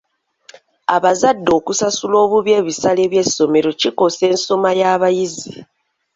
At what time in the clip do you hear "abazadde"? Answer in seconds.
0.95-1.49